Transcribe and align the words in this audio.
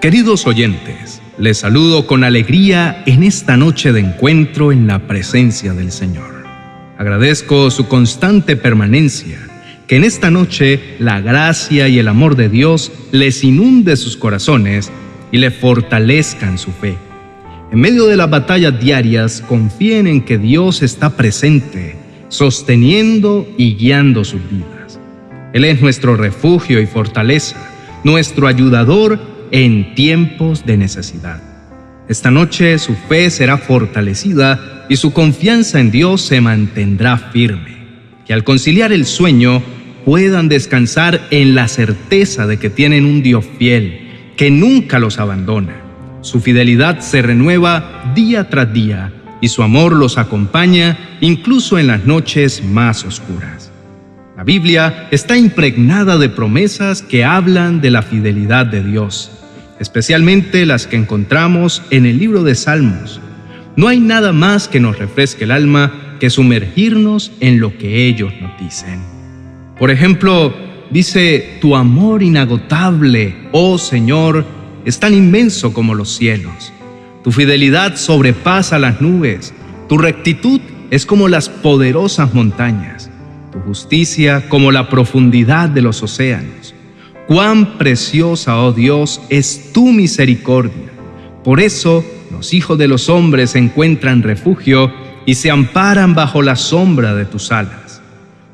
Queridos 0.00 0.46
oyentes, 0.46 1.20
les 1.36 1.58
saludo 1.58 2.06
con 2.06 2.24
alegría 2.24 3.02
en 3.04 3.22
esta 3.22 3.58
noche 3.58 3.92
de 3.92 4.00
encuentro 4.00 4.72
en 4.72 4.86
la 4.86 5.06
presencia 5.06 5.74
del 5.74 5.92
Señor. 5.92 6.46
Agradezco 6.96 7.70
su 7.70 7.86
constante 7.86 8.56
permanencia, 8.56 9.36
que 9.86 9.96
en 9.96 10.04
esta 10.04 10.30
noche 10.30 10.96
la 11.00 11.20
gracia 11.20 11.86
y 11.86 11.98
el 11.98 12.08
amor 12.08 12.34
de 12.34 12.48
Dios 12.48 12.90
les 13.12 13.44
inunde 13.44 13.94
sus 13.98 14.16
corazones 14.16 14.90
y 15.32 15.36
le 15.36 15.50
fortalezcan 15.50 16.56
su 16.56 16.72
fe. 16.72 16.96
En 17.70 17.80
medio 17.80 18.06
de 18.06 18.16
las 18.16 18.30
batallas 18.30 18.80
diarias, 18.80 19.44
confíen 19.46 20.06
en 20.06 20.22
que 20.22 20.38
Dios 20.38 20.80
está 20.80 21.10
presente, 21.10 21.96
sosteniendo 22.30 23.46
y 23.58 23.74
guiando 23.74 24.24
sus 24.24 24.40
vidas. 24.50 24.98
Él 25.52 25.66
es 25.66 25.82
nuestro 25.82 26.16
refugio 26.16 26.80
y 26.80 26.86
fortaleza, 26.86 27.58
nuestro 28.02 28.46
ayudador 28.46 29.39
en 29.50 29.94
tiempos 29.94 30.64
de 30.66 30.76
necesidad. 30.76 31.42
Esta 32.08 32.30
noche 32.30 32.78
su 32.78 32.94
fe 32.94 33.30
será 33.30 33.56
fortalecida 33.56 34.86
y 34.88 34.96
su 34.96 35.12
confianza 35.12 35.78
en 35.78 35.92
Dios 35.92 36.22
se 36.22 36.40
mantendrá 36.40 37.16
firme. 37.16 37.78
Que 38.26 38.34
al 38.34 38.42
conciliar 38.42 38.92
el 38.92 39.06
sueño 39.06 39.62
puedan 40.04 40.48
descansar 40.48 41.20
en 41.30 41.54
la 41.54 41.68
certeza 41.68 42.48
de 42.48 42.58
que 42.58 42.70
tienen 42.70 43.04
un 43.04 43.22
Dios 43.22 43.44
fiel, 43.58 44.08
que 44.36 44.50
nunca 44.50 44.98
los 44.98 45.20
abandona. 45.20 45.76
Su 46.22 46.40
fidelidad 46.40 46.98
se 47.00 47.22
renueva 47.22 48.12
día 48.14 48.48
tras 48.48 48.72
día 48.72 49.12
y 49.40 49.48
su 49.48 49.62
amor 49.62 49.92
los 49.92 50.18
acompaña 50.18 50.98
incluso 51.20 51.78
en 51.78 51.86
las 51.86 52.06
noches 52.06 52.64
más 52.64 53.04
oscuras. 53.04 53.70
La 54.36 54.42
Biblia 54.42 55.06
está 55.10 55.36
impregnada 55.36 56.18
de 56.18 56.28
promesas 56.28 57.02
que 57.02 57.24
hablan 57.24 57.80
de 57.80 57.90
la 57.90 58.02
fidelidad 58.02 58.66
de 58.66 58.82
Dios 58.82 59.30
especialmente 59.80 60.66
las 60.66 60.86
que 60.86 60.96
encontramos 60.96 61.82
en 61.90 62.06
el 62.06 62.18
libro 62.18 62.44
de 62.44 62.54
Salmos. 62.54 63.20
No 63.76 63.88
hay 63.88 63.98
nada 63.98 64.32
más 64.32 64.68
que 64.68 64.78
nos 64.78 64.98
refresque 64.98 65.44
el 65.44 65.50
alma 65.50 66.16
que 66.20 66.30
sumergirnos 66.30 67.32
en 67.40 67.60
lo 67.60 67.76
que 67.76 68.06
ellos 68.06 68.32
nos 68.40 68.60
dicen. 68.60 69.00
Por 69.78 69.90
ejemplo, 69.90 70.54
dice, 70.90 71.58
tu 71.62 71.74
amor 71.74 72.22
inagotable, 72.22 73.34
oh 73.52 73.78
Señor, 73.78 74.44
es 74.84 75.00
tan 75.00 75.14
inmenso 75.14 75.72
como 75.72 75.94
los 75.94 76.14
cielos. 76.14 76.72
Tu 77.24 77.32
fidelidad 77.32 77.96
sobrepasa 77.96 78.78
las 78.78 79.00
nubes, 79.00 79.54
tu 79.88 79.96
rectitud 79.96 80.60
es 80.90 81.06
como 81.06 81.28
las 81.28 81.48
poderosas 81.48 82.34
montañas, 82.34 83.10
tu 83.50 83.60
justicia 83.60 84.46
como 84.48 84.72
la 84.72 84.90
profundidad 84.90 85.70
de 85.70 85.82
los 85.82 86.02
océanos. 86.02 86.74
Cuán 87.30 87.78
preciosa, 87.78 88.60
oh 88.60 88.72
Dios, 88.72 89.22
es 89.28 89.70
tu 89.72 89.92
misericordia. 89.92 90.90
Por 91.44 91.60
eso 91.60 92.04
los 92.32 92.52
hijos 92.52 92.76
de 92.76 92.88
los 92.88 93.08
hombres 93.08 93.54
encuentran 93.54 94.24
refugio 94.24 94.92
y 95.26 95.34
se 95.34 95.48
amparan 95.48 96.16
bajo 96.16 96.42
la 96.42 96.56
sombra 96.56 97.14
de 97.14 97.26
tus 97.26 97.52
alas. 97.52 98.02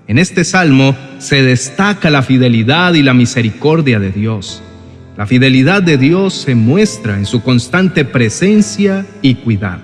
En 0.08 0.18
este 0.18 0.44
salmo 0.44 0.94
se 1.16 1.42
destaca 1.42 2.10
la 2.10 2.20
fidelidad 2.20 2.92
y 2.92 3.02
la 3.02 3.14
misericordia 3.14 3.98
de 3.98 4.12
Dios. 4.12 4.62
La 5.16 5.27
fidelidad 5.27 5.83
de 5.83 5.96
Dios 5.96 6.34
se 6.34 6.55
muestra 6.55 7.16
en 7.16 7.24
su 7.24 7.42
constante 7.42 8.05
presencia 8.05 9.06
y 9.22 9.36
cuidado, 9.36 9.80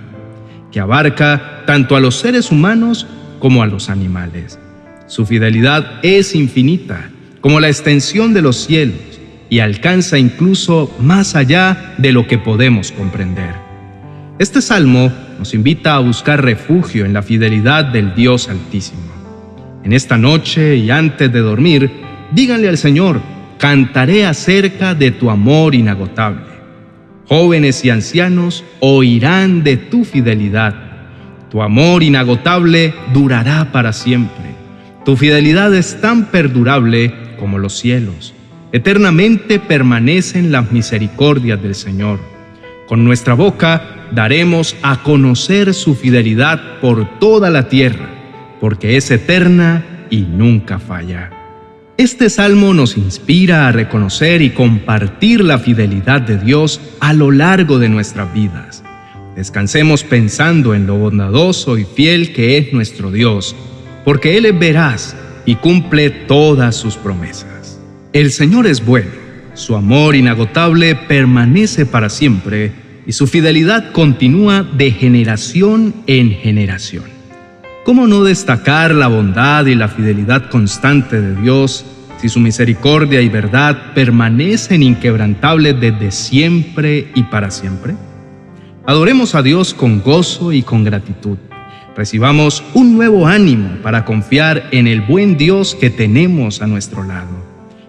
que 0.71 0.81
abarca 0.81 1.63
tanto 1.67 1.97
a 1.97 2.01
los 2.01 2.17
seres 2.17 2.51
humanos 2.51 3.07
como 3.39 3.63
a 3.63 3.67
los 3.67 3.89
animales. 3.89 4.59
Su 5.07 5.25
fidelidad 5.25 5.99
es 6.03 6.35
infinita 6.35 7.09
como 7.43 7.61
la 7.61 7.69
extensión 7.69 8.33
de 8.33 8.41
los 8.41 8.57
cielos 8.57 9.21
y 9.51 9.59
alcanza 9.59 10.17
incluso 10.17 10.91
más 10.99 11.35
allá 11.35 11.95
de 11.99 12.13
lo 12.13 12.27
que 12.27 12.39
podemos 12.39 12.93
comprender. 12.93 13.55
Este 14.39 14.63
salmo 14.63 15.13
nos 15.39 15.53
invita 15.53 15.97
a 15.97 15.99
buscar 15.99 16.43
refugio 16.43 17.05
en 17.05 17.13
la 17.13 17.23
fidelidad 17.23 17.85
del 17.85 18.15
Dios 18.15 18.49
Altísimo. 18.49 19.03
En 19.85 19.93
esta 19.93 20.17
noche 20.17 20.77
y 20.77 20.91
antes 20.91 21.31
de 21.33 21.41
dormir, 21.41 21.91
díganle 22.31 22.69
al 22.69 22.79
Señor, 22.79 23.21
cantaré 23.59 24.25
acerca 24.25 24.95
de 24.95 25.11
tu 25.11 25.29
amor 25.29 25.75
inagotable. 25.75 26.47
Jóvenes 27.29 27.85
y 27.85 27.91
ancianos 27.91 28.65
oirán 28.81 29.65
de 29.65 29.77
tu 29.77 30.05
fidelidad. 30.05 30.75
Tu 31.51 31.61
amor 31.61 32.03
inagotable 32.03 32.95
durará 33.13 33.73
para 33.73 33.93
siempre. 33.93 34.53
Tu 35.05 35.17
fidelidad 35.17 35.75
es 35.75 36.01
tan 36.01 36.27
perdurable 36.27 37.22
como 37.43 37.59
los 37.59 37.77
cielos. 37.77 38.35
Eternamente 38.71 39.59
permanecen 39.59 40.53
las 40.53 40.71
misericordias 40.71 41.61
del 41.61 41.75
Señor. 41.75 42.21
Con 42.87 43.05
nuestra 43.05 43.35
boca 43.35 44.07
daremos 44.13 44.77
a 44.83 45.03
conocer 45.03 45.75
su 45.75 45.97
fidelidad 45.97 46.79
por 46.81 47.19
toda 47.19 47.51
la 47.51 47.69
tierra, 47.69 48.09
porque 48.61 48.97
es 48.97 49.11
eterna 49.11 49.85
y 50.09 50.21
nunca 50.21 50.79
falla. 50.79 51.31
Este 51.97 52.31
salmo 52.31 52.75
nos 52.75 52.97
inspira 52.97 53.67
a 53.67 53.73
reconocer 53.73 54.41
y 54.41 54.51
compartir 54.51 55.43
la 55.43 55.59
fidelidad 55.59 56.21
de 56.21 56.39
Dios 56.39 56.81
a 57.01 57.13
lo 57.13 57.33
largo 57.33 57.81
de 57.81 57.89
nuestras 57.89 58.33
vidas. 58.33 58.85
Descansemos 59.35 60.05
pensando 60.05 60.77
en 60.77 60.87
lo 60.87 60.95
bondadoso 60.95 61.77
y 61.77 61.85
fiel 61.87 62.33
que 62.33 62.57
es 62.57 62.73
nuestro 62.73 63.11
Dios, 63.11 63.57
porque 64.05 64.39
Él 64.39 64.47
es 64.47 64.57
veraz 64.57 65.17
y 65.47 65.57
cumple 65.57 66.11
todas 66.11 66.77
sus 66.77 66.97
promesas. 66.97 67.79
El 68.13 68.31
Señor 68.31 68.67
es 68.67 68.85
bueno, 68.85 69.11
su 69.55 69.77
amor 69.77 70.17
inagotable 70.17 70.95
permanece 70.95 71.87
para 71.87 72.09
siempre 72.09 72.73
y 73.07 73.13
su 73.13 73.27
fidelidad 73.27 73.93
continúa 73.93 74.63
de 74.63 74.91
generación 74.91 75.95
en 76.07 76.31
generación. 76.31 77.05
¿Cómo 77.85 78.07
no 78.07 78.23
destacar 78.23 78.95
la 78.95 79.09
bondad 79.09 79.67
y 79.67 79.75
la 79.75 79.89
fidelidad 79.89 80.49
constante 80.51 81.21
de 81.21 81.41
Dios 81.41 81.85
si 82.21 82.29
su 82.29 82.39
misericordia 82.39 83.21
y 83.21 83.29
verdad 83.29 83.93
permanecen 83.95 84.83
inquebrantables 84.83 85.81
desde 85.81 86.13
siempre 86.13 87.09
y 87.15 87.25
para 87.25 87.51
siempre? 87.51 87.95
Adoremos 88.87 89.35
a 89.35 89.43
Dios 89.43 89.75
con 89.75 90.01
gozo 90.01 90.53
y 90.53 90.63
con 90.63 90.85
gratitud 90.85 91.39
recibamos 91.97 92.63
un 92.75 92.95
nuevo 92.95 93.27
ánimo 93.27 93.79
para 93.83 94.05
confiar 94.05 94.69
en 94.71 94.87
el 94.87 95.01
buen 95.03 95.37
Dios 95.37 95.75
que 95.75 95.91
tenemos 95.91 96.63
a 96.63 96.67
nuestro 96.67 97.05
lado. 97.05 97.31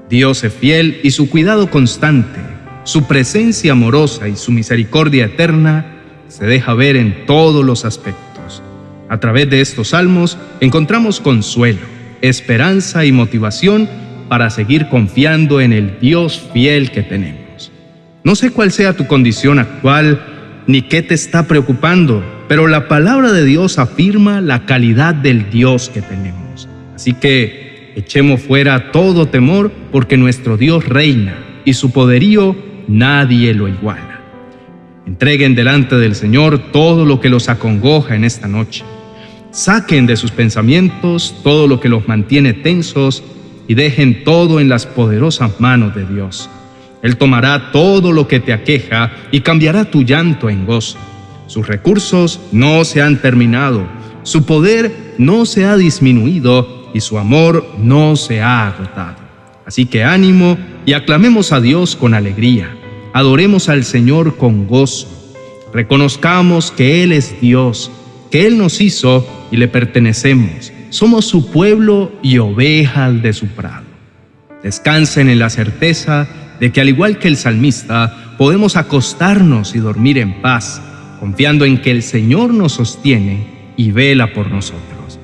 Dios 0.10 0.44
es 0.44 0.54
fiel 0.54 1.00
y 1.04 1.12
su 1.12 1.30
cuidado 1.30 1.70
constante, 1.70 2.40
su 2.84 3.08
presencia 3.08 3.72
amorosa 3.72 4.28
y 4.28 4.36
su 4.36 4.52
misericordia 4.52 5.26
eterna 5.26 5.86
se 6.28 6.46
deja 6.46 6.74
ver 6.74 6.96
en 6.96 7.26
todos 7.26 7.64
los 7.64 7.86
aspectos. 7.86 8.62
A 9.10 9.20
través 9.20 9.50
de 9.50 9.62
estos 9.62 9.90
salmos 9.90 10.38
encontramos 10.60 11.20
consuelo, 11.20 11.82
esperanza 12.22 13.06
y 13.06 13.12
motivación 13.12 13.90
para 14.28 14.50
seguir 14.50 14.90
confiando 14.90 15.62
en 15.62 15.74
el 15.74 16.00
Dios 16.00 16.50
fiel 16.54 16.92
que 16.92 17.04
tenemos. 17.04 17.72
No 18.24 18.36
sé 18.36 18.52
cuál 18.52 18.72
sea 18.72 18.96
tu 18.96 19.08
condición 19.08 19.60
actual 19.60 20.64
ni 20.66 20.82
qué 20.82 21.02
te 21.02 21.14
está 21.14 21.48
preocupando, 21.48 22.24
pero 22.48 22.68
la 22.68 22.88
palabra 22.88 23.32
de 23.32 23.46
Dios 23.46 23.80
afirma 23.80 24.42
la 24.42 24.66
calidad 24.66 25.16
del 25.16 25.50
Dios 25.50 25.90
que 25.90 26.02
tenemos. 26.02 26.68
Así 26.96 27.14
que 27.14 27.94
echemos 27.96 28.42
fuera 28.42 28.92
todo 28.92 29.28
temor 29.28 29.72
porque 29.92 30.18
nuestro 30.18 30.58
Dios 30.58 30.88
reina 30.88 31.36
y 31.66 31.74
su 31.74 31.92
poderío 31.92 32.56
nadie 32.88 33.54
lo 33.54 33.68
iguala. 33.68 34.22
Entreguen 35.06 35.56
delante 35.56 35.98
del 35.98 36.16
Señor 36.16 36.72
todo 36.72 37.06
lo 37.06 37.20
que 37.20 37.30
los 37.30 37.50
acongoja 37.50 38.16
en 38.16 38.24
esta 38.24 38.48
noche. 38.48 38.84
Saquen 39.52 40.06
de 40.06 40.16
sus 40.16 40.32
pensamientos 40.32 41.36
todo 41.44 41.68
lo 41.68 41.80
que 41.80 41.90
los 41.90 42.08
mantiene 42.08 42.54
tensos 42.54 43.24
y 43.68 43.76
dejen 43.76 44.24
todo 44.24 44.60
en 44.60 44.70
las 44.70 44.86
poderosas 44.86 45.60
manos 45.60 45.94
de 45.96 46.06
Dios. 46.06 46.50
Él 47.02 47.18
tomará 47.18 47.72
todo 47.72 48.12
lo 48.12 48.28
que 48.28 48.40
te 48.40 48.54
aqueja 48.54 49.12
y 49.32 49.42
cambiará 49.42 49.86
tu 49.86 50.04
llanto 50.04 50.50
en 50.50 50.66
gozo. 50.66 50.98
Sus 51.48 51.68
recursos 51.68 52.40
no 52.52 52.86
se 52.86 53.02
han 53.02 53.22
terminado, 53.22 53.86
su 54.24 54.46
poder 54.46 55.16
no 55.18 55.46
se 55.46 55.66
ha 55.66 55.76
disminuido 55.76 56.90
y 56.94 57.02
su 57.02 57.18
amor 57.18 57.68
no 57.78 58.16
se 58.16 58.42
ha 58.42 58.68
agotado. 58.68 59.18
Así 59.66 59.86
que 59.86 60.04
ánimo 60.04 60.58
y 60.86 60.94
aclamemos 60.94 61.52
a 61.52 61.62
Dios 61.62 61.96
con 61.96 62.14
alegría. 62.14 62.76
Adoremos 63.14 63.70
al 63.70 63.84
Señor 63.84 64.38
con 64.38 64.68
gozo. 64.68 65.08
Reconozcamos 65.74 66.72
que 66.72 67.04
Él 67.04 67.12
es 67.12 67.40
Dios, 67.42 67.92
que 68.32 68.46
Él 68.48 68.58
nos 68.58 68.82
hizo 68.82 69.28
y 69.52 69.58
le 69.58 69.68
pertenecemos. 69.68 70.72
Somos 70.90 71.26
su 71.26 71.52
pueblo 71.52 72.12
y 72.22 72.38
ovejas 72.38 73.22
de 73.22 73.34
su 73.34 73.48
prado. 73.48 73.86
Descansen 74.64 75.30
en 75.30 75.40
la 75.40 75.50
certeza 75.50 76.28
de 76.60 76.72
que 76.72 76.82
al 76.82 76.90
igual 76.90 77.20
que 77.20 77.28
el 77.28 77.36
salmista, 77.36 78.36
podemos 78.38 78.78
acostarnos 78.78 79.76
y 79.76 79.80
dormir 79.80 80.18
en 80.18 80.42
paz 80.42 80.82
confiando 81.24 81.64
en 81.64 81.78
que 81.78 81.90
el 81.90 82.04
Señor 82.04 82.54
nos 82.54 82.74
sostiene 82.74 83.48
y 83.78 83.92
vela 83.92 84.34
por 84.34 84.52
nosotros. 84.52 85.22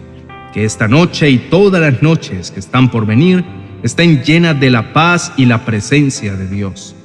Que 0.54 0.64
esta 0.64 0.88
noche 0.88 1.30
y 1.30 1.38
todas 1.38 1.82
las 1.82 2.02
noches 2.02 2.52
que 2.52 2.62
están 2.62 2.90
por 2.90 3.06
venir 3.06 3.44
estén 3.84 4.24
llenas 4.24 4.58
de 4.62 4.70
la 4.70 4.94
paz 4.94 5.34
y 5.36 5.46
la 5.46 5.66
presencia 5.66 6.38
de 6.38 6.48
Dios. 6.48 6.96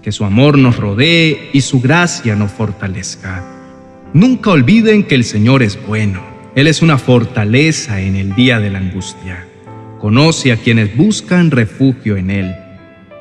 que 0.00 0.12
su 0.12 0.24
amor 0.24 0.56
nos 0.56 0.76
rodee 0.76 1.50
y 1.52 1.62
su 1.62 1.80
gracia 1.80 2.36
nos 2.36 2.52
fortalezca. 2.52 3.42
Nunca 4.12 4.50
olviden 4.50 5.02
que 5.02 5.16
el 5.16 5.24
Señor 5.24 5.62
es 5.64 5.76
bueno. 5.84 6.22
Él 6.54 6.68
es 6.68 6.80
una 6.80 6.98
fortaleza 6.98 8.02
en 8.02 8.14
el 8.14 8.36
día 8.36 8.60
de 8.60 8.70
la 8.70 8.78
angustia. 8.78 9.46
Conoce 9.98 10.52
a 10.52 10.58
quienes 10.58 10.96
buscan 10.96 11.50
refugio 11.50 12.16
en 12.16 12.30
Él. 12.30 12.54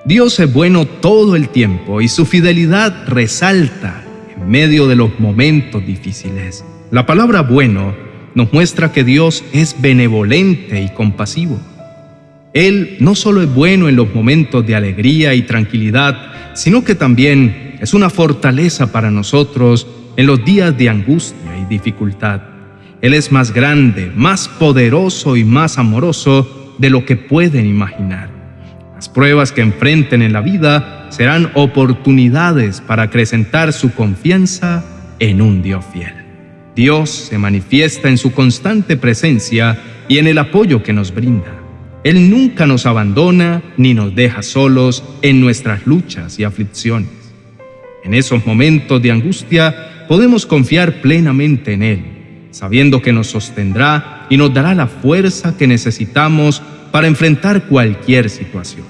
Dios 0.05 0.39
es 0.39 0.53
bueno 0.53 0.85
todo 0.85 1.35
el 1.35 1.49
tiempo 1.49 2.01
y 2.01 2.07
su 2.07 2.25
fidelidad 2.27 3.07
resalta 3.07 4.02
medio 4.47 4.87
de 4.87 4.95
los 4.95 5.19
momentos 5.19 5.85
difíciles. 5.85 6.63
La 6.91 7.05
palabra 7.05 7.41
bueno 7.41 7.93
nos 8.35 8.51
muestra 8.53 8.91
que 8.91 9.03
Dios 9.03 9.43
es 9.53 9.81
benevolente 9.81 10.81
y 10.81 10.89
compasivo. 10.89 11.59
Él 12.53 12.97
no 12.99 13.15
solo 13.15 13.41
es 13.41 13.53
bueno 13.53 13.89
en 13.89 13.95
los 13.95 14.13
momentos 14.13 14.65
de 14.65 14.75
alegría 14.75 15.33
y 15.33 15.41
tranquilidad, 15.43 16.53
sino 16.53 16.83
que 16.83 16.95
también 16.95 17.77
es 17.81 17.93
una 17.93 18.09
fortaleza 18.09 18.91
para 18.91 19.09
nosotros 19.09 19.87
en 20.17 20.27
los 20.27 20.45
días 20.45 20.77
de 20.77 20.89
angustia 20.89 21.57
y 21.59 21.65
dificultad. 21.65 22.41
Él 23.01 23.13
es 23.13 23.31
más 23.31 23.53
grande, 23.53 24.11
más 24.15 24.47
poderoso 24.47 25.35
y 25.35 25.43
más 25.43 25.77
amoroso 25.77 26.75
de 26.77 26.89
lo 26.89 27.05
que 27.05 27.15
pueden 27.15 27.65
imaginar. 27.65 28.29
Las 28.95 29.09
pruebas 29.09 29.51
que 29.51 29.61
enfrenten 29.61 30.21
en 30.21 30.31
la 30.31 30.41
vida 30.41 31.02
serán 31.13 31.51
oportunidades 31.53 32.81
para 32.81 33.03
acrecentar 33.03 33.71
su 33.71 33.93
confianza 33.93 34.83
en 35.19 35.43
un 35.43 35.61
Dios 35.61 35.85
fiel. 35.93 36.11
Dios 36.75 37.11
se 37.11 37.37
manifiesta 37.37 38.09
en 38.09 38.17
su 38.17 38.31
constante 38.31 38.97
presencia 38.97 39.79
y 40.07 40.17
en 40.17 40.25
el 40.25 40.39
apoyo 40.39 40.81
que 40.81 40.91
nos 40.91 41.13
brinda. 41.13 41.53
Él 42.03 42.31
nunca 42.31 42.65
nos 42.65 42.87
abandona 42.87 43.61
ni 43.77 43.93
nos 43.93 44.15
deja 44.15 44.41
solos 44.41 45.03
en 45.21 45.39
nuestras 45.39 45.85
luchas 45.85 46.39
y 46.39 46.45
aflicciones. 46.45 47.11
En 48.03 48.15
esos 48.15 48.47
momentos 48.47 48.99
de 48.99 49.11
angustia 49.11 50.07
podemos 50.09 50.47
confiar 50.47 50.99
plenamente 50.99 51.73
en 51.73 51.83
Él, 51.83 52.05
sabiendo 52.49 53.03
que 53.03 53.13
nos 53.13 53.27
sostendrá 53.27 54.25
y 54.31 54.37
nos 54.37 54.51
dará 54.51 54.73
la 54.73 54.87
fuerza 54.87 55.55
que 55.57 55.67
necesitamos 55.67 56.63
para 56.91 57.05
enfrentar 57.05 57.67
cualquier 57.67 58.31
situación. 58.31 58.87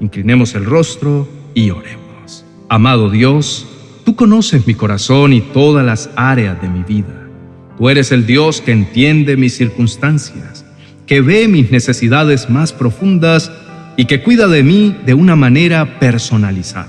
Inclinemos 0.00 0.54
el 0.54 0.64
rostro 0.64 1.39
y 1.54 1.70
oremos. 1.70 2.44
Amado 2.68 3.10
Dios, 3.10 3.66
tú 4.04 4.16
conoces 4.16 4.66
mi 4.66 4.74
corazón 4.74 5.32
y 5.32 5.40
todas 5.40 5.84
las 5.84 6.10
áreas 6.16 6.60
de 6.60 6.68
mi 6.68 6.82
vida. 6.82 7.28
Tú 7.78 7.88
eres 7.88 8.12
el 8.12 8.26
Dios 8.26 8.60
que 8.60 8.72
entiende 8.72 9.36
mis 9.36 9.56
circunstancias 9.56 10.64
que 11.10 11.20
ve 11.22 11.48
mis 11.48 11.72
necesidades 11.72 12.48
más 12.48 12.72
profundas 12.72 13.50
y 13.96 14.04
que 14.04 14.22
cuida 14.22 14.46
de 14.46 14.62
mí 14.62 14.94
de 15.04 15.12
una 15.12 15.34
manera 15.34 15.98
personalizada. 15.98 16.86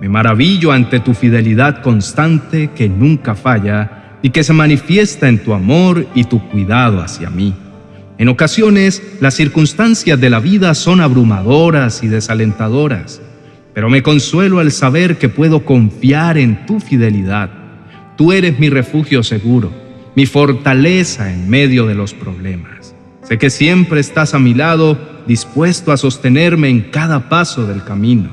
Me 0.00 0.08
maravillo 0.08 0.70
ante 0.70 1.00
tu 1.00 1.14
fidelidad 1.14 1.82
constante 1.82 2.70
que 2.76 2.88
nunca 2.88 3.34
falla 3.34 4.18
y 4.22 4.30
que 4.30 4.44
se 4.44 4.52
manifiesta 4.52 5.28
en 5.28 5.42
tu 5.42 5.52
amor 5.52 6.06
y 6.14 6.22
tu 6.22 6.48
cuidado 6.48 7.00
hacia 7.00 7.28
mí. 7.28 7.56
En 8.18 8.28
ocasiones, 8.28 9.02
las 9.20 9.34
circunstancias 9.34 10.20
de 10.20 10.30
la 10.30 10.38
vida 10.38 10.72
son 10.76 11.00
abrumadoras 11.00 12.04
y 12.04 12.06
desalentadoras, 12.06 13.20
pero 13.74 13.90
me 13.90 14.02
consuelo 14.02 14.60
al 14.60 14.70
saber 14.70 15.18
que 15.18 15.28
puedo 15.28 15.64
confiar 15.64 16.38
en 16.38 16.64
tu 16.64 16.78
fidelidad. 16.80 17.50
Tú 18.16 18.32
eres 18.32 18.58
mi 18.60 18.70
refugio 18.70 19.24
seguro, 19.24 19.72
mi 20.14 20.26
fortaleza 20.26 21.32
en 21.32 21.50
medio 21.50 21.86
de 21.86 21.96
los 21.96 22.14
problemas. 22.14 22.94
Sé 23.24 23.38
que 23.38 23.50
siempre 23.50 24.00
estás 24.00 24.34
a 24.34 24.38
mi 24.38 24.54
lado, 24.54 24.96
dispuesto 25.26 25.90
a 25.90 25.96
sostenerme 25.96 26.68
en 26.68 26.82
cada 26.82 27.28
paso 27.28 27.66
del 27.66 27.82
camino. 27.82 28.30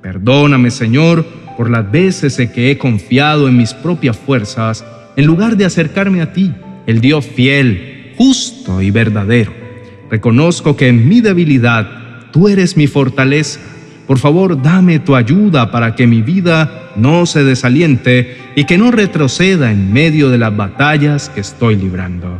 Perdóname, 0.00 0.70
Señor, 0.70 1.26
por 1.56 1.68
las 1.68 1.90
veces 1.92 2.38
en 2.38 2.50
que 2.50 2.70
he 2.70 2.78
confiado 2.78 3.48
en 3.48 3.56
mis 3.56 3.74
propias 3.74 4.16
fuerzas 4.16 4.84
en 5.16 5.26
lugar 5.26 5.56
de 5.58 5.66
acercarme 5.66 6.22
a 6.22 6.32
ti, 6.32 6.52
el 6.86 7.00
Dios 7.00 7.26
fiel, 7.26 8.14
justo 8.16 8.80
y 8.80 8.90
verdadero. 8.90 9.52
Reconozco 10.10 10.76
que 10.76 10.88
en 10.88 11.08
mi 11.08 11.20
debilidad 11.20 12.30
tú 12.32 12.48
eres 12.48 12.76
mi 12.76 12.86
fortaleza. 12.86 13.60
Por 14.12 14.18
favor, 14.18 14.60
dame 14.60 14.98
tu 14.98 15.16
ayuda 15.16 15.70
para 15.70 15.94
que 15.94 16.06
mi 16.06 16.20
vida 16.20 16.90
no 16.96 17.24
se 17.24 17.44
desaliente 17.44 18.36
y 18.54 18.64
que 18.64 18.76
no 18.76 18.90
retroceda 18.90 19.72
en 19.72 19.90
medio 19.90 20.28
de 20.28 20.36
las 20.36 20.54
batallas 20.54 21.30
que 21.30 21.40
estoy 21.40 21.76
librando. 21.76 22.38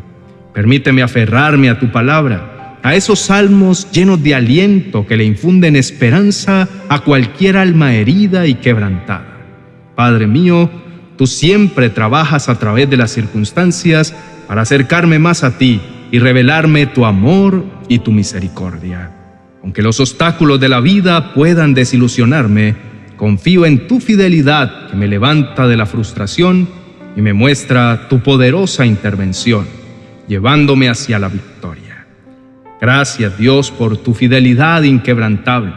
Permíteme 0.53 1.01
aferrarme 1.01 1.71
a 1.71 1.79
tu 1.79 1.91
palabra, 1.91 2.77
a 2.83 2.95
esos 2.95 3.21
salmos 3.21 3.91
llenos 3.91 4.23
de 4.23 4.35
aliento 4.35 5.07
que 5.07 5.17
le 5.17 5.25
infunden 5.25 5.75
esperanza 5.75 6.69
a 6.91 6.99
cualquier 6.99 7.57
alma 7.57 7.95
herida 7.95 8.47
y 8.47 8.57
quebrantada. 8.57 9.39
Padre 9.95 10.27
mío, 10.27 10.69
tú 11.17 11.27
siempre 11.27 11.89
trabajas 11.89 12.51
a 12.51 12.59
través 12.59 12.91
de 12.91 12.99
las 12.99 13.13
circunstancias 13.13 14.15
para 14.47 14.61
acercarme 14.61 15.19
más 15.19 15.43
a 15.43 15.57
ti 15.57 15.81
y 16.11 16.19
revelarme 16.19 16.85
tu 16.85 17.07
amor 17.07 17.65
y 17.89 18.01
tu 18.01 18.13
misericordia. 18.13 19.22
Aunque 19.63 19.83
los 19.83 20.01
obstáculos 20.01 20.59
de 20.61 20.69
la 20.69 20.81
vida 20.81 21.35
puedan 21.35 21.75
desilusionarme, 21.75 22.75
confío 23.17 23.67
en 23.67 23.87
tu 23.87 24.01
fidelidad 24.01 24.89
que 24.89 24.97
me 24.97 25.09
levanta 25.09 25.69
de 25.69 25.77
la 25.77 25.87
frustración 25.87 26.69
y 27.17 27.21
me 27.21 27.33
muestra 27.33 28.09
tu 28.09 28.21
poderosa 28.21 28.85
intervención 28.87 29.83
llevándome 30.29 30.89
hacia 30.89 31.19
la 31.19 31.29
victoria. 31.29 32.07
Gracias 32.81 33.39
Dios 33.39 33.71
por 33.71 33.99
tu 33.99 34.15
fidelidad 34.15 34.83
inquebrantable. 34.83 35.75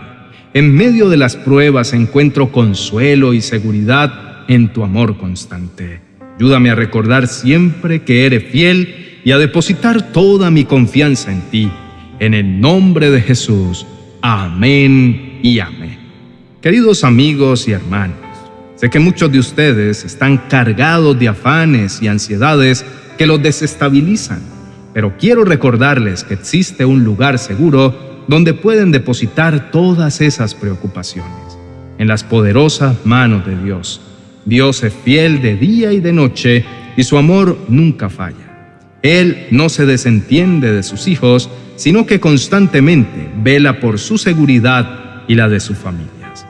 En 0.54 0.74
medio 0.74 1.10
de 1.10 1.18
las 1.18 1.36
pruebas 1.36 1.94
encuentro 1.94 2.52
consuelo 2.52 3.34
y 3.34 3.42
seguridad 3.42 4.46
en 4.48 4.70
tu 4.70 4.84
amor 4.84 5.18
constante. 5.18 6.00
Ayúdame 6.38 6.70
a 6.70 6.76
recordar 6.76 7.28
siempre 7.28 8.04
que 8.04 8.26
eres 8.26 8.46
fiel 8.46 9.20
y 9.26 9.32
a 9.32 9.38
depositar 9.38 10.14
toda 10.14 10.52
mi 10.52 10.64
confianza 10.64 11.32
en 11.32 11.42
ti. 11.52 11.72
En 12.20 12.34
el 12.34 12.62
nombre 12.62 13.12
de 13.12 13.22
Jesús. 13.22 13.86
Amén 14.22 15.40
y 15.44 15.60
amén. 15.60 16.00
Queridos 16.62 17.04
amigos 17.04 17.68
y 17.68 17.74
hermanos, 17.74 18.18
sé 18.76 18.90
que 18.90 19.00
muchos 19.00 19.32
de 19.32 19.40
ustedes 19.40 20.06
están 20.06 20.38
cargados 20.50 21.20
de 21.20 21.28
afanes 21.28 22.02
y 22.02 22.08
ansiedades 22.08 22.86
que 23.18 23.28
los 23.28 23.44
desestabilizan, 23.44 24.42
pero 24.94 25.18
quiero 25.18 25.44
recordarles 25.44 26.24
que 26.24 26.34
existe 26.34 26.86
un 26.86 27.04
lugar 27.04 27.38
seguro 27.38 28.24
donde 28.28 28.54
pueden 28.54 28.92
depositar 28.92 29.70
todas 29.70 30.22
esas 30.22 30.56
preocupaciones, 30.56 31.58
en 31.98 32.08
las 32.08 32.24
poderosas 32.24 33.06
manos 33.06 33.46
de 33.46 33.62
Dios. 33.62 34.02
Dios 34.46 34.84
es 34.84 34.94
fiel 34.94 35.42
de 35.42 35.56
día 35.56 35.92
y 35.92 36.00
de 36.00 36.14
noche 36.14 36.66
y 36.96 37.04
su 37.04 37.18
amor 37.18 37.58
nunca 37.68 38.10
falla. 38.10 38.45
Él 39.06 39.46
no 39.52 39.70
se 39.70 39.86
desentiende 39.86 40.74
de 40.74 40.82
sus 40.82 41.08
hijos, 41.08 41.48
sino 41.76 42.08
que 42.08 42.20
constantemente 42.20 43.30
vela 43.44 43.80
por 43.80 44.00
su 44.00 44.18
seguridad 44.18 45.22
y 45.28 45.36
la 45.36 45.48
de 45.48 45.60
sus 45.60 45.78
familias. 45.78 46.48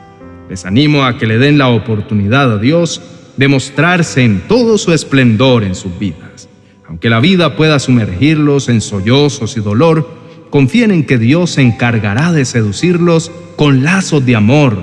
Les 0.49 0.65
animo 0.65 1.03
a 1.03 1.17
que 1.17 1.27
le 1.27 1.37
den 1.37 1.57
la 1.57 1.67
oportunidad 1.67 2.53
a 2.53 2.57
Dios 2.57 3.01
de 3.35 3.49
mostrarse 3.49 4.23
en 4.23 4.39
todo 4.47 4.77
su 4.77 4.93
esplendor 4.93 5.65
en 5.65 5.75
sus 5.75 5.99
vidas. 5.99 6.47
Aunque 6.87 7.09
la 7.09 7.19
vida 7.19 7.57
pueda 7.57 7.77
sumergirlos 7.77 8.69
en 8.69 8.79
sollozos 8.79 9.57
y 9.57 9.59
dolor, 9.59 10.09
confíen 10.49 10.91
en 10.91 11.03
que 11.05 11.17
Dios 11.17 11.49
se 11.49 11.61
encargará 11.61 12.31
de 12.31 12.45
seducirlos 12.45 13.33
con 13.57 13.83
lazos 13.83 14.25
de 14.25 14.37
amor 14.37 14.77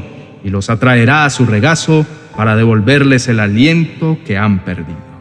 y 0.45 0.50
los 0.50 0.69
atraerá 0.69 1.25
a 1.25 1.31
su 1.31 1.47
regazo 1.47 2.05
para 2.37 2.55
devolverles 2.55 3.29
el 3.29 3.41
aliento 3.41 4.19
que 4.26 4.37
han 4.37 4.62
perdido. 4.62 5.12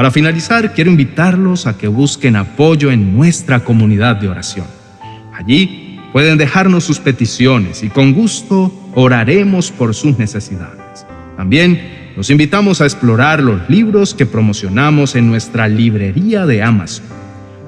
Para 0.00 0.10
finalizar, 0.10 0.72
quiero 0.72 0.90
invitarlos 0.90 1.66
a 1.66 1.76
que 1.76 1.86
busquen 1.86 2.34
apoyo 2.34 2.90
en 2.90 3.14
nuestra 3.14 3.60
comunidad 3.60 4.16
de 4.16 4.30
oración. 4.30 4.64
Allí 5.34 6.00
pueden 6.10 6.38
dejarnos 6.38 6.84
sus 6.84 6.98
peticiones 6.98 7.82
y 7.82 7.90
con 7.90 8.14
gusto 8.14 8.72
oraremos 8.94 9.70
por 9.70 9.94
sus 9.94 10.18
necesidades. 10.18 11.04
También 11.36 12.14
los 12.16 12.30
invitamos 12.30 12.80
a 12.80 12.84
explorar 12.84 13.42
los 13.42 13.68
libros 13.68 14.14
que 14.14 14.24
promocionamos 14.24 15.16
en 15.16 15.28
nuestra 15.28 15.68
librería 15.68 16.46
de 16.46 16.62
Amazon. 16.62 17.04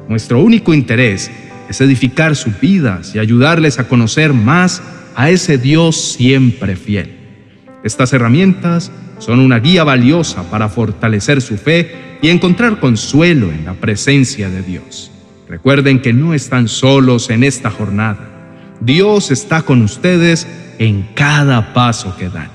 Nuestro 0.08 0.40
único 0.40 0.72
interés 0.72 1.30
es 1.68 1.82
edificar 1.82 2.34
sus 2.34 2.58
vidas 2.58 3.14
y 3.14 3.18
ayudarles 3.18 3.78
a 3.78 3.88
conocer 3.88 4.32
más 4.32 4.82
a 5.16 5.28
ese 5.28 5.58
Dios 5.58 6.14
siempre 6.14 6.76
fiel. 6.76 7.14
Estas 7.84 8.10
herramientas 8.14 8.90
son 9.18 9.38
una 9.38 9.58
guía 9.58 9.84
valiosa 9.84 10.50
para 10.50 10.70
fortalecer 10.70 11.42
su 11.42 11.58
fe 11.58 12.10
y 12.22 12.30
encontrar 12.30 12.80
consuelo 12.80 13.50
en 13.50 13.66
la 13.66 13.74
presencia 13.74 14.48
de 14.48 14.62
Dios. 14.62 15.10
Recuerden 15.48 16.00
que 16.00 16.14
no 16.14 16.32
están 16.32 16.68
solos 16.68 17.28
en 17.28 17.44
esta 17.44 17.70
jornada. 17.70 18.30
Dios 18.80 19.30
está 19.30 19.62
con 19.62 19.82
ustedes 19.82 20.46
en 20.78 21.08
cada 21.14 21.74
paso 21.74 22.16
que 22.16 22.30
dan. 22.30 22.50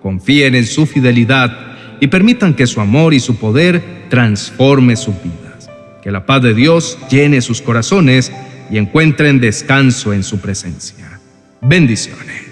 Confíen 0.00 0.54
en 0.54 0.66
su 0.66 0.86
fidelidad 0.86 1.54
y 2.00 2.06
permitan 2.06 2.54
que 2.54 2.66
su 2.66 2.80
amor 2.80 3.12
y 3.12 3.20
su 3.20 3.36
poder 3.36 4.06
transforme 4.08 4.96
sus 4.96 5.14
vidas. 5.22 5.68
Que 6.02 6.10
la 6.10 6.24
paz 6.24 6.42
de 6.42 6.54
Dios 6.54 6.98
llene 7.10 7.42
sus 7.42 7.60
corazones 7.60 8.32
y 8.70 8.78
encuentren 8.78 9.40
descanso 9.40 10.12
en 10.12 10.22
su 10.22 10.40
presencia. 10.40 11.20
Bendiciones. 11.60 12.51